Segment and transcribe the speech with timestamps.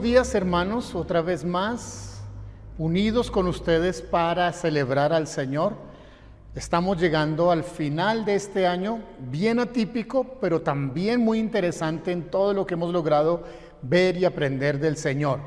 [0.00, 2.22] días hermanos, otra vez más,
[2.78, 5.74] unidos con ustedes para celebrar al Señor.
[6.54, 12.54] Estamos llegando al final de este año, bien atípico, pero también muy interesante en todo
[12.54, 13.42] lo que hemos logrado
[13.82, 15.40] ver y aprender del Señor.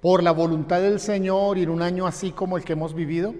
[0.00, 3.32] Por la voluntad del Señor y en un año así como el que hemos vivido,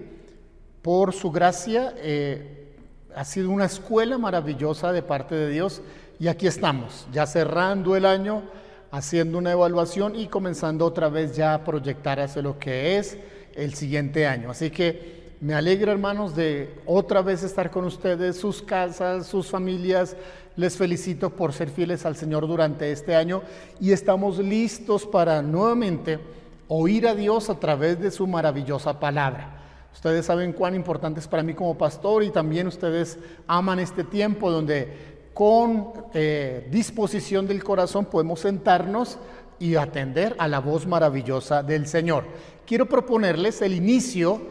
[0.81, 2.77] por su gracia, eh,
[3.13, 5.81] ha sido una escuela maravillosa de parte de Dios
[6.17, 8.43] y aquí estamos, ya cerrando el año
[8.91, 13.17] haciendo una evaluación y comenzando otra vez ya a proyectar hacia lo que es
[13.55, 14.51] el siguiente año.
[14.51, 20.15] Así que me alegra, hermanos, de otra vez estar con ustedes, sus casas, sus familias.
[20.55, 23.41] Les felicito por ser fieles al Señor durante este año
[23.79, 26.19] y estamos listos para nuevamente
[26.67, 29.61] oír a Dios a través de su maravillosa palabra.
[29.93, 34.51] Ustedes saben cuán importante es para mí como pastor y también ustedes aman este tiempo
[34.51, 39.17] donde con eh, disposición del corazón podemos sentarnos
[39.59, 42.23] y atender a la voz maravillosa del Señor.
[42.65, 44.41] Quiero proponerles el inicio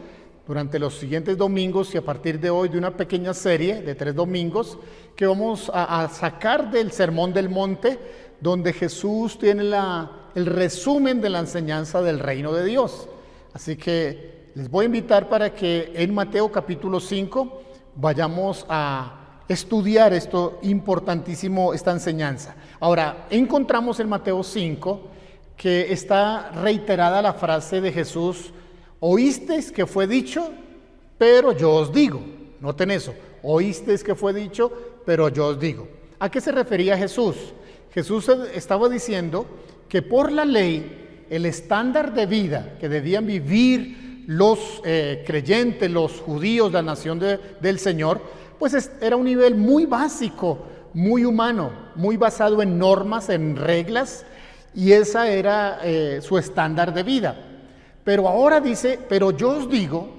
[0.47, 4.13] durante los siguientes domingos y a partir de hoy de una pequeña serie de tres
[4.13, 4.77] domingos
[5.15, 7.97] que vamos a, sacar del Sermón del Monte,
[8.39, 9.63] donde Jesús tiene
[10.35, 13.09] el resumen de la enseñanza del reino de Dios.
[13.53, 17.61] Así que les voy a invitar para que en Mateo capítulo 5
[17.95, 22.55] vayamos a estudiar esto importantísimo, esta enseñanza.
[22.79, 25.09] Ahora, encontramos en Mateo 5
[25.55, 28.51] que está reiterada la frase de Jesús,
[28.99, 30.51] oísteis que fue dicho,
[31.17, 32.21] pero yo os digo.
[32.59, 34.71] Noten eso, oísteis que fue dicho,
[35.05, 35.87] pero yo os digo.
[36.19, 37.35] ¿A qué se refería Jesús?
[37.93, 39.45] Jesús estaba diciendo
[39.87, 46.19] que por la ley, el estándar de vida que debían vivir los eh, creyentes, los
[46.19, 48.21] judíos, la nación del Señor,
[48.59, 50.59] pues era un nivel muy básico,
[50.93, 54.25] muy humano, muy basado en normas, en reglas,
[54.73, 57.35] y esa era eh, su estándar de vida.
[58.03, 60.09] Pero ahora dice, pero yo os digo,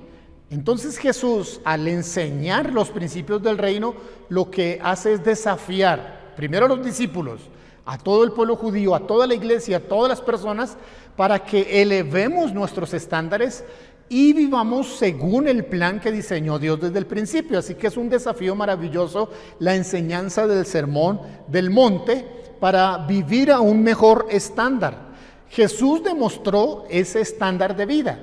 [0.51, 3.95] entonces Jesús al enseñar los principios del reino,
[4.29, 7.41] lo que hace es desafiar primero a los discípulos,
[7.85, 10.77] a todo el pueblo judío, a toda la iglesia, a todas las personas,
[11.17, 13.65] para que elevemos nuestros estándares
[14.09, 17.59] y vivamos según el plan que diseñó Dios desde el principio.
[17.59, 22.25] Así que es un desafío maravilloso la enseñanza del sermón del monte
[22.61, 25.07] para vivir a un mejor estándar.
[25.49, 28.19] Jesús demostró ese estándar de vida.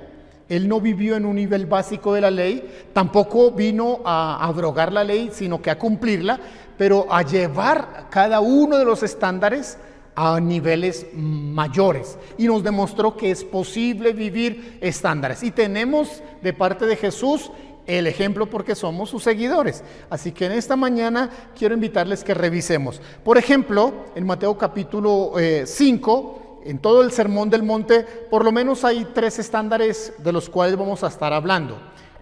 [0.50, 5.04] Él no vivió en un nivel básico de la ley, tampoco vino a abrogar la
[5.04, 6.40] ley, sino que a cumplirla,
[6.78, 9.78] pero a llevar cada uno de los estándares
[10.16, 15.44] a niveles mayores y nos demostró que es posible vivir estándares.
[15.44, 17.52] Y tenemos de parte de Jesús
[17.86, 19.84] el ejemplo porque somos sus seguidores.
[20.10, 23.02] Así que en esta mañana quiero invitarles que revisemos.
[23.24, 25.34] Por ejemplo, en Mateo capítulo
[25.66, 30.32] 5, eh, en todo el Sermón del Monte, por lo menos hay tres estándares de
[30.32, 31.78] los cuales vamos a estar hablando.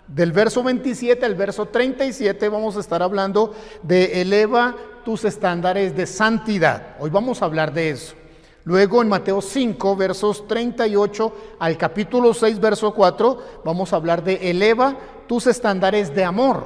[0.07, 3.53] Del verso 27 al verso 37 vamos a estar hablando
[3.83, 6.95] de eleva tus estándares de santidad.
[6.99, 8.15] Hoy vamos a hablar de eso.
[8.63, 14.51] Luego en Mateo 5, versos 38 al capítulo 6, verso 4, vamos a hablar de
[14.51, 14.95] eleva
[15.27, 16.65] tus estándares de amor.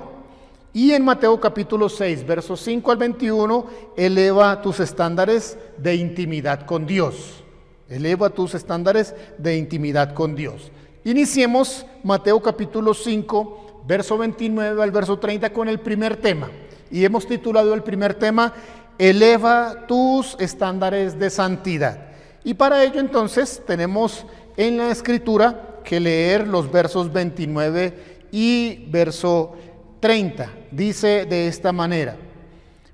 [0.74, 6.85] Y en Mateo capítulo 6, versos 5 al 21, eleva tus estándares de intimidad con
[6.85, 7.44] Dios.
[7.88, 10.72] Eleva tus estándares de intimidad con Dios.
[11.06, 16.50] Iniciemos Mateo capítulo 5, verso 29 al verso 30 con el primer tema.
[16.91, 18.53] Y hemos titulado el primer tema,
[18.97, 22.07] Eleva tus estándares de santidad.
[22.44, 24.25] Y para ello entonces tenemos
[24.56, 29.53] en la escritura que leer los versos 29 y verso
[30.00, 30.50] 30.
[30.72, 32.16] Dice de esta manera,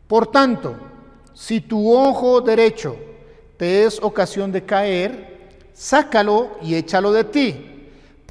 [0.07, 0.75] por tanto,
[1.33, 2.95] si tu ojo derecho
[3.57, 7.67] te es ocasión de caer, sácalo y échalo de ti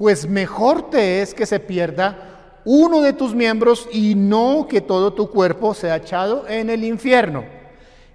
[0.00, 2.30] pues mejor te es que se pierda
[2.65, 7.45] uno de tus miembros y no que todo tu cuerpo sea echado en el infierno.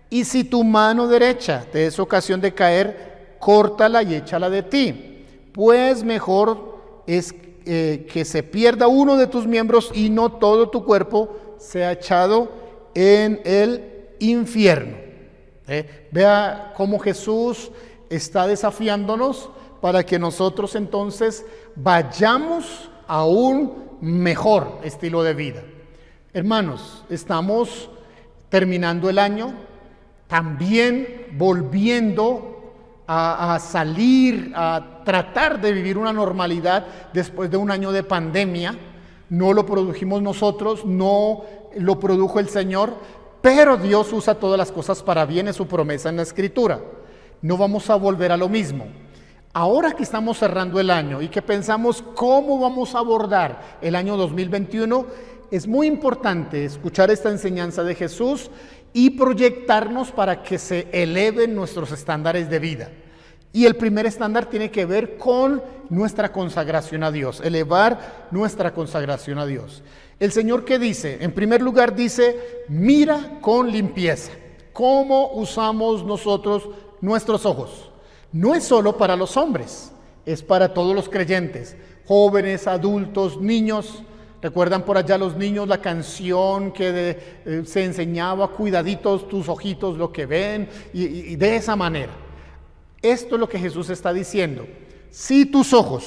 [0.10, 5.26] Y si tu mano derecha te es ocasión de caer, córtala y échala de ti,
[5.52, 7.34] pues mejor es
[7.66, 12.52] eh, que se pierda uno de tus miembros y no todo tu cuerpo sea echado
[12.94, 14.98] en el infierno.
[15.68, 16.08] ¿Eh?
[16.12, 17.72] Vea cómo Jesús
[18.10, 19.50] está desafiándonos
[19.82, 21.46] para que nosotros entonces
[21.76, 25.64] vayamos a un mejor estilo de vida.
[26.34, 27.90] Hermanos, estamos
[28.50, 29.54] terminando el año,
[30.28, 32.56] también volviendo
[33.08, 38.76] a, salir, a tratar de vivir una normalidad después de un año de pandemia.
[39.30, 41.44] No lo produjimos nosotros, no
[41.78, 42.96] lo produjo el Señor,
[43.42, 46.82] pero Dios usa todas las cosas para bien, es su promesa en la Escritura.
[47.42, 48.88] No vamos a volver a lo mismo.
[49.56, 54.18] Ahora que estamos cerrando el año y que pensamos cómo vamos a abordar el año
[54.18, 55.06] 2021,
[55.50, 58.52] es muy importante escuchar esta enseñanza de Jesús
[58.92, 62.90] y proyectarnos para que se eleven nuestros estándares de vida.
[63.54, 69.40] Y el primer estándar tiene que ver con nuestra consagración a Dios, elevar nuestra consagración
[69.40, 69.84] a Dios.
[70.20, 74.34] El Señor que dice, en primer lugar dice, mira con limpieza.
[74.74, 76.68] ¿Cómo usamos nosotros
[77.00, 77.95] nuestros ojos?
[78.36, 79.94] No es solo para los hombres,
[80.26, 84.04] es para todos los creyentes, jóvenes, adultos, niños.
[84.42, 90.12] ¿Recuerdan por allá los niños la canción que eh, se enseñaba, cuidaditos tus ojitos lo
[90.12, 90.68] que ven?
[90.94, 92.12] y de esa manera.
[93.02, 94.68] Esto es lo que Jesús está diciendo.
[95.10, 96.06] Si tus ojos,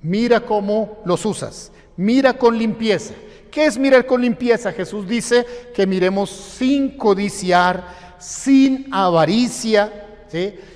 [0.00, 3.12] mira cómo los usas, mira con limpieza.
[3.50, 4.72] ¿Qué es mirar con limpieza?
[4.72, 5.44] Jesús dice
[5.74, 10.13] que miremos sin codiciar, sin avaricia.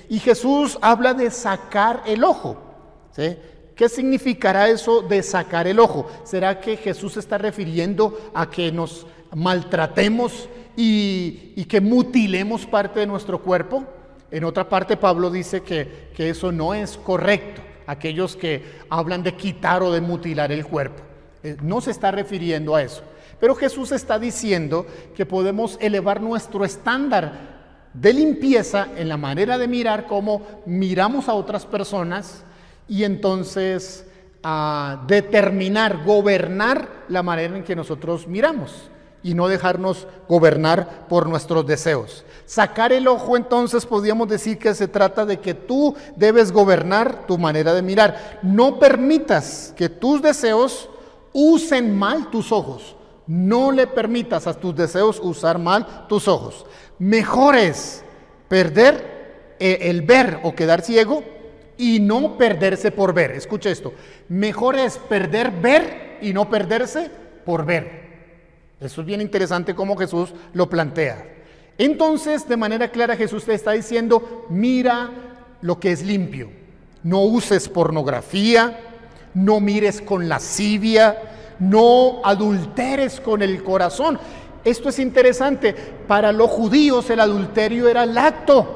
[0.09, 2.57] Y Jesús habla de sacar el ojo.
[3.75, 6.09] ¿Qué significará eso de sacar el ojo?
[6.23, 13.07] ¿Será que Jesús está refiriendo a que nos maltratemos y, y que mutilemos parte de
[13.07, 13.85] nuestro cuerpo?
[14.31, 19.81] En otra parte, Pablo dice que, eso no es correcto, aquellos que hablan de quitar
[19.81, 21.01] o de mutilar el cuerpo.
[21.41, 23.01] Eh, no se está refiriendo a eso.
[23.39, 24.85] Pero Jesús está diciendo
[25.15, 27.58] que podemos elevar nuestro estándar
[27.93, 32.43] de limpieza en la manera de mirar cómo miramos a otras personas
[32.87, 34.05] y entonces
[34.43, 38.89] a determinar, gobernar la manera en que nosotros miramos
[39.21, 42.23] y no dejarnos gobernar por nuestros deseos.
[42.45, 47.37] Sacar el ojo entonces podríamos decir que se trata de que tú debes gobernar tu
[47.37, 48.39] manera de mirar.
[48.41, 50.89] No permitas que tus deseos
[51.33, 52.95] usen mal tus ojos.
[53.27, 56.65] No le permitas a tus deseos usar mal tus ojos.
[56.99, 58.03] Mejor es
[58.47, 61.23] perder eh, el ver o quedar ciego
[61.77, 63.31] y no perderse por ver.
[63.31, 63.93] Escucha esto.
[64.27, 67.09] Mejor es perder ver y no perderse
[67.45, 68.09] por ver.
[68.79, 71.25] Eso es bien interesante como Jesús lo plantea.
[71.77, 75.09] Entonces, de manera clara, Jesús te está diciendo, mira
[75.61, 76.49] lo que es limpio.
[77.03, 78.77] No uses pornografía,
[79.33, 81.17] no mires con lascivia,
[81.59, 84.19] no adulteres con el corazón.
[84.63, 85.73] Esto es interesante.
[86.07, 88.75] Para los judíos el adulterio era el acto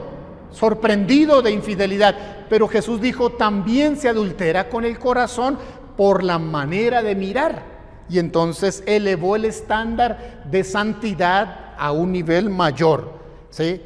[0.52, 2.16] sorprendido de infidelidad,
[2.50, 5.58] pero Jesús dijo, también se adultera con el corazón
[5.98, 7.74] por la manera de mirar
[8.10, 13.14] y entonces elevó el estándar de santidad a un nivel mayor,
[13.50, 13.82] ¿sí?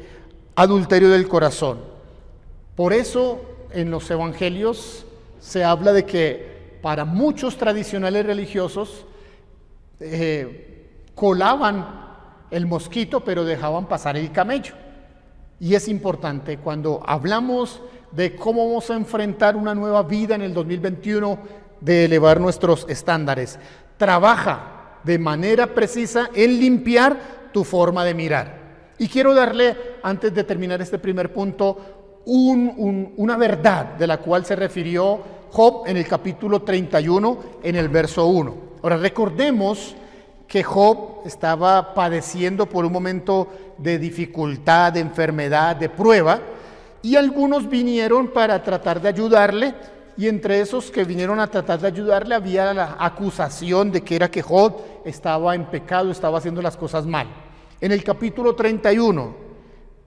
[0.54, 1.78] Adulterio del corazón.
[2.74, 3.40] Por eso
[3.72, 5.06] en los evangelios
[5.40, 9.06] se habla de que para muchos tradicionales religiosos
[10.00, 10.77] eh,
[11.18, 11.84] colaban
[12.50, 14.74] el mosquito pero dejaban pasar el camello.
[15.60, 17.82] Y es importante cuando hablamos
[18.12, 21.38] de cómo vamos a enfrentar una nueva vida en el 2021,
[21.80, 23.58] de elevar nuestros estándares
[23.98, 28.58] trabaja de manera precisa en limpiar tu forma de mirar.
[28.98, 34.56] Y quiero darle, antes de terminar este primer punto, una verdad de la cual se
[34.56, 35.20] refirió
[35.50, 38.56] Job en el capítulo 31, en el verso 1.
[38.82, 39.94] Ahora recordemos
[40.48, 46.40] que Job estaba padeciendo por un momento de dificultad, de enfermedad, de prueba,
[47.02, 49.74] y algunos vinieron para tratar de ayudarle
[50.16, 54.30] y entre esos que vinieron a tratar de ayudarle había la acusación de que era
[54.30, 57.28] que Job estaba en pecado, estaba haciendo las cosas mal.
[57.80, 59.36] En el capítulo 31,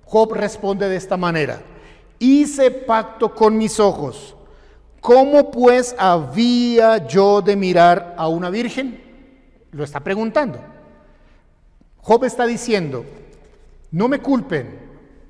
[0.04, 1.62] Job responde de esta manera,
[2.20, 4.36] hice pacto con mis ojos,
[5.00, 9.11] ¿cómo pues había yo de mirar a una virgen?
[9.72, 10.60] Lo está preguntando.
[11.98, 13.06] Job está diciendo,
[13.92, 14.80] no me culpen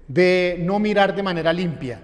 [0.08, 2.02] de no mirar de manera limpia,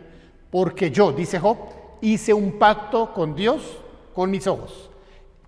[0.50, 1.58] porque yo, dice Job,
[2.02, 3.78] hice un pacto con Dios
[4.14, 4.90] con mis ojos.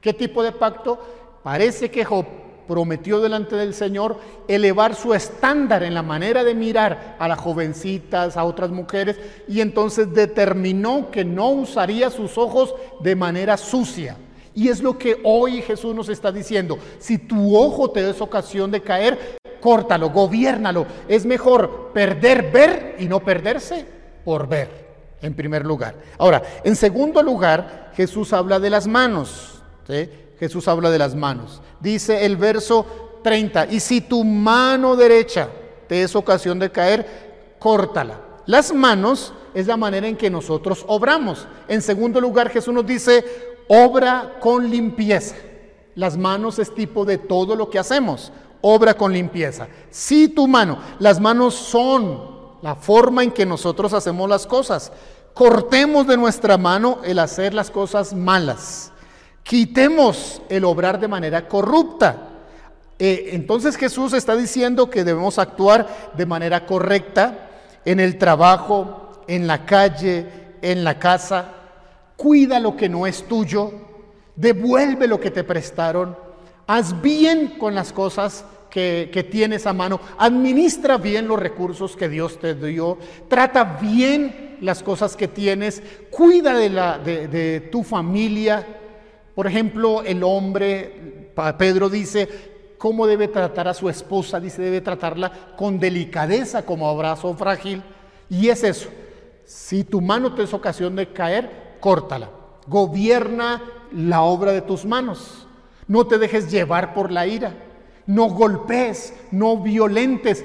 [0.02, 1.00] ¿Qué tipo de pacto?
[1.44, 2.26] Parece que Job
[2.68, 8.38] prometió delante del Señor elevar su estándar en la manera de mirar a las jovencitas,
[8.38, 14.18] a otras mujeres, y entonces determinó que no usaría sus ojos de manera sucia.
[14.60, 16.78] Y es lo que hoy Jesús nos está diciendo.
[17.00, 20.86] Si tu ojo te es ocasión de caer, córtalo, gobiernalo.
[21.08, 23.86] Es mejor perder ver y no perderse
[24.26, 24.68] por ver
[25.22, 25.96] en primer lugar.
[26.18, 29.64] Ahora, en segundo lugar, Jesús habla de las manos.
[30.38, 31.62] Jesús habla de las manos.
[31.80, 32.86] Dice el verso
[33.24, 35.48] 30, y si tu mano derecha
[35.88, 38.20] te es ocasión de caer, córtala.
[38.46, 41.48] Las manos es la manera en que nosotros obramos.
[41.70, 43.24] En segundo lugar, Jesús nos dice,
[43.70, 45.36] obra con limpieza.
[45.96, 48.34] Las manos es tipo de todo lo que hacemos.
[48.62, 49.68] Obra con limpieza.
[49.90, 54.92] Si tu mano, las manos son la forma en que nosotros hacemos las cosas.
[55.34, 58.92] cortemos de nuestra mano el hacer las cosas malas,
[59.44, 62.28] quitemos el obrar de manera corrupta.
[62.98, 67.48] Eh, entonces Jesús está diciendo que debemos actuar de manera correcta
[67.86, 71.59] en el trabajo, en la calle, en la casa.
[72.20, 73.72] Cuida lo que no es tuyo,
[74.36, 76.18] devuelve lo que te prestaron,
[76.68, 82.38] haz bien con las cosas que, tienes a mano, administra bien los recursos que Dios
[82.38, 82.98] te dio,
[83.30, 88.68] trata bien las cosas que tienes, cuida de, la, de, tu familia.
[89.34, 92.28] Por ejemplo, el hombre, Pedro dice,
[92.78, 97.82] cómo debe tratar a su esposa, dice, debe tratarla con delicadeza como abrazo frágil.
[98.30, 98.90] Y es eso,
[99.46, 102.30] si tu mano te es ocasión de caer, córtala.
[102.68, 105.48] Gobierna la obra de tus manos.
[105.88, 107.54] No te dejes llevar por la ira
[108.10, 110.44] no golpees, no violentes.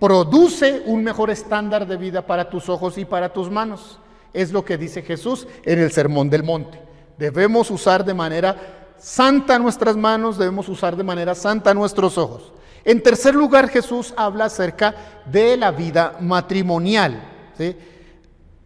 [0.00, 4.00] Produce un mejor estándar de vida para tus ojos y para tus manos.
[4.32, 6.80] Es lo que dice Jesús en el Sermón del Monte.
[7.16, 8.56] Debemos usar de manera
[8.98, 12.52] santa nuestras manos, debemos usar de manera santa nuestros ojos.
[12.84, 17.22] En tercer lugar, Jesús habla acerca de la vida matrimonial.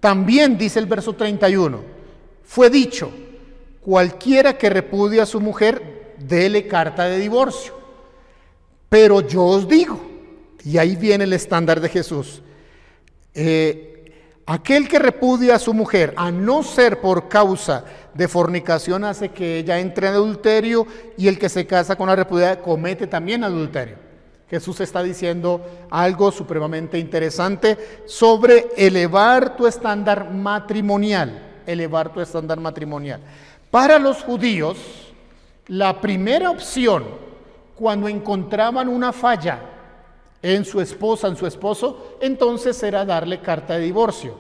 [0.01, 1.98] También dice el verso 31,
[2.49, 3.13] fue dicho,
[3.83, 7.75] cualquiera que repudie a su mujer, dele carta de divorcio.
[8.89, 10.01] Pero yo os digo,
[10.65, 12.41] y ahí viene el estándar de Jesús,
[13.35, 19.29] eh, aquel que repudia a su mujer, a no ser por causa de fornicación, hace
[19.29, 20.87] que ella entre en adulterio,
[21.19, 23.97] y el que se casa con la repudiada comete también adulterio.
[24.49, 27.77] Jesús está diciendo algo supremamente interesante
[28.07, 33.21] sobre elevar tu estándar matrimonial, elevar tu estándar matrimonial.
[33.71, 34.79] Para los judíos,
[35.69, 37.05] la primera opción
[37.77, 39.61] cuando encontraban una falla
[40.43, 44.35] en su esposa, en su esposo, entonces era darle carta de divorcio.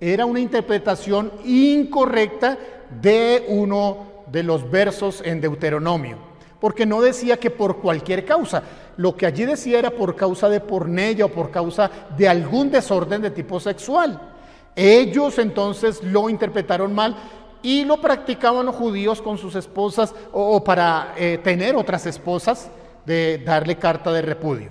[0.00, 2.58] Era una interpretación incorrecta
[3.00, 6.18] de uno de los versos en Deuteronomio,
[6.60, 8.62] porque no decía que por cualquier causa,
[8.96, 13.22] lo que allí decía era por causa de pornella o por causa de algún desorden
[13.22, 14.35] de tipo sexual.
[14.76, 17.16] Ellos entonces lo interpretaron mal
[17.62, 22.70] y lo practicaban los judíos con sus esposas o, para eh, tener otras esposas,
[23.06, 24.68] de darle carta de repudio.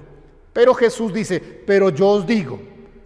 [0.54, 2.60] Pero Jesús dice, pero yo os digo,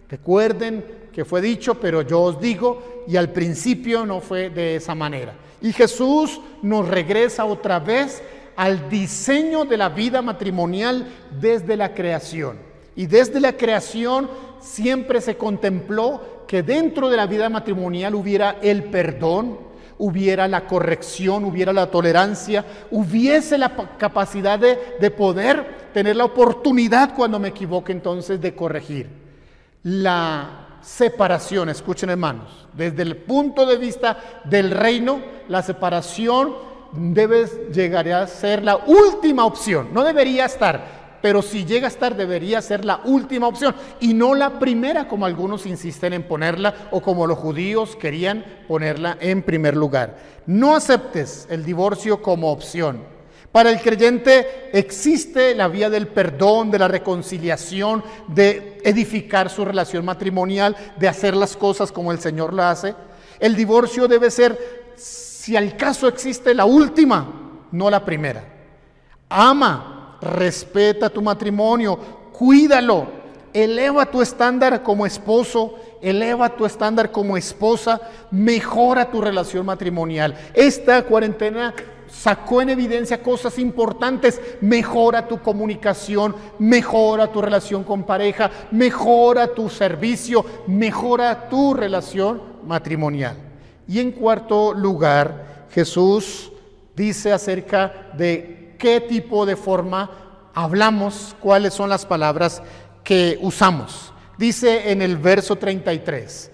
[0.08, 4.94] recuerden que fue dicho, pero yo os digo, y al principio no fue de esa
[4.94, 5.34] manera.
[5.62, 8.22] Y Jesús nos regresa otra vez
[8.56, 11.06] al diseño de la vida matrimonial
[11.40, 12.58] desde la creación.
[12.96, 14.28] Y desde la creación
[14.60, 19.56] siempre se contempló que dentro de la vida matrimonial hubiera el perdón,
[19.98, 27.38] hubiera la corrección, hubiera la tolerancia, hubiese la capacidad de, poder tener la oportunidad cuando
[27.38, 29.08] me equivoque entonces de corregir.
[29.84, 36.52] La separación, escuchen hermanos, desde el punto de vista del reino, la separación
[36.90, 42.16] debe llegar a ser la última opción, no debería estar, pero si llega a estar
[42.16, 47.00] debería ser la última opción y no la primera como algunos insisten en ponerla o
[47.00, 50.16] como los judíos querían ponerla en primer lugar.
[50.46, 53.20] No aceptes el divorcio como opción.
[53.52, 60.04] Para el creyente existe la vía del perdón, de la reconciliación, de edificar su relación
[60.04, 62.94] matrimonial, de hacer las cosas como el Señor la hace.
[63.40, 68.44] El divorcio debe ser, si al caso existe, la última, no la primera.
[69.28, 71.98] Ama respeta tu matrimonio,
[72.32, 73.06] cuídalo,
[73.52, 78.00] eleva tu estándar como esposo, eleva tu estándar como esposa,
[78.30, 80.36] mejora tu relación matrimonial.
[80.54, 81.74] Esta cuarentena
[82.10, 84.40] sacó en evidencia cosas importantes.
[84.60, 93.36] Mejora tu comunicación, mejora tu relación con pareja, mejora tu servicio, mejora tu relación matrimonial.
[93.88, 96.52] Y en cuarto lugar, Jesús
[96.94, 100.10] dice acerca de qué tipo de forma
[100.54, 102.60] hablamos, cuáles son las palabras
[103.04, 104.12] que usamos.
[104.36, 106.50] Dice en el verso 33,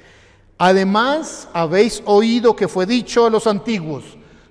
[0.59, 4.05] además habéis oído que fue dicho a los antiguos,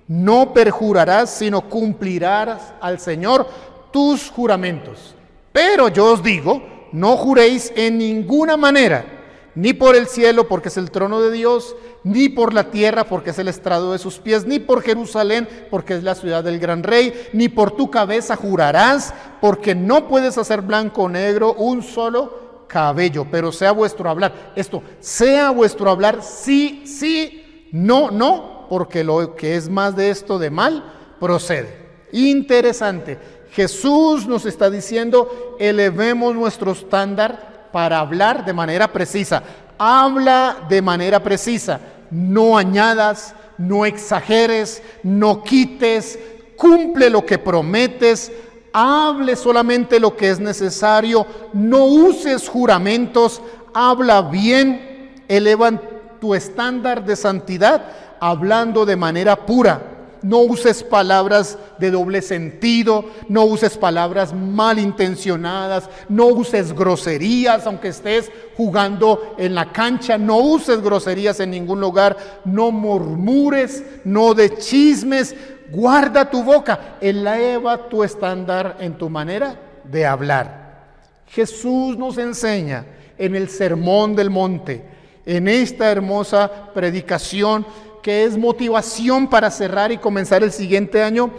[0.08, 3.46] no perjurarás, sino cumplirás al Señor
[3.92, 5.14] tus juramentos.
[5.52, 9.15] Pero yo os digo, no juréis en ninguna manera
[9.56, 13.30] ni por el cielo, porque es el trono de Dios, ni por la tierra, porque
[13.30, 16.82] es el estrado de sus pies, ni por Jerusalén, porque es la ciudad del gran
[16.82, 22.66] rey, ni por tu cabeza jurarás, porque no puedes hacer blanco o negro un solo
[22.68, 24.52] cabello, pero sea vuestro hablar.
[24.54, 30.38] Esto, sea vuestro hablar, sí, sí, no, no, porque lo que es más de esto
[30.38, 30.84] de mal
[31.18, 31.86] procede.
[32.12, 33.18] Interesante.
[33.52, 39.42] Jesús nos está diciendo, elevemos nuestro estándar para hablar de manera precisa.
[39.76, 41.78] Habla de manera precisa.
[42.10, 46.18] No añadas, no exageres, no quites,
[46.56, 48.32] cumple lo que prometes,
[48.72, 53.42] hable solamente lo que es necesario, no uses juramentos,
[53.74, 55.78] habla bien, elevan
[56.18, 57.88] tu estándar de santidad
[58.20, 59.95] hablando de manera pura.
[60.26, 68.32] No uses palabras de doble sentido, no uses palabras malintencionadas, no uses groserías, aunque estés
[68.56, 75.36] jugando en la cancha, no uses groserías en ningún lugar, no murmures, no de chismes,
[75.70, 79.54] guarda tu boca, eleva tu estándar en tu manera
[79.84, 80.86] de hablar.
[81.28, 82.84] Jesús nos enseña
[83.16, 84.82] en el Sermón del Monte,
[85.24, 87.64] en esta hermosa predicación,
[88.06, 91.32] que es motivación para cerrar y comenzar el siguiente año,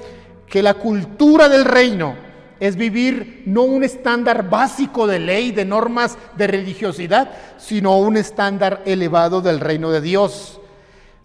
[0.47, 2.17] que la cultura del reino
[2.59, 8.81] es vivir no un estándar básico de ley, de normas de religiosidad, sino un estándar
[8.83, 10.59] elevado del reino de Dios.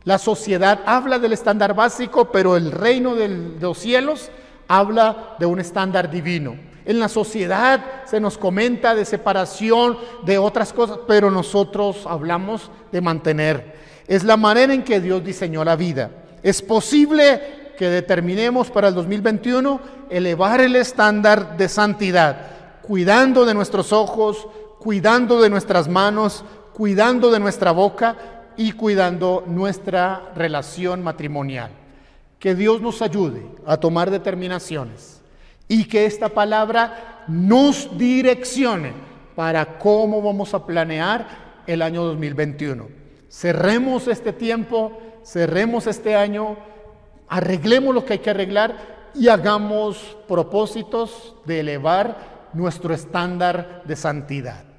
[0.05, 3.27] La sociedad habla del estándar básico, pero el reino de
[3.61, 4.31] los cielos
[4.69, 6.55] habla de un estándar divino.
[6.85, 13.01] En la sociedad se nos comenta de separación de otras cosas, pero nosotros hablamos de
[13.01, 13.82] mantener.
[14.07, 16.11] Es la manera en que Dios diseñó la vida.
[16.43, 17.41] Es posible
[17.77, 19.81] que determinemos para el 2021
[20.11, 22.37] elevar el estándar de santidad,
[22.83, 24.47] cuidando de nuestros ojos,
[24.79, 28.17] cuidando de nuestras manos, cuidando de nuestra boca
[28.57, 31.71] y cuidando nuestra relación matrimonial.
[32.39, 35.21] Que Dios nos ayude a tomar determinaciones
[35.69, 38.93] y que esta palabra nos direccione
[39.35, 41.27] para cómo vamos a planear
[41.67, 43.02] el año 2021.
[43.33, 44.93] Cerremos este tiempo,
[45.25, 46.59] cerremos este año,
[47.29, 54.72] arreglemos lo que hay que arreglar y hagamos propósitos de elevar nuestro estándar de santidad.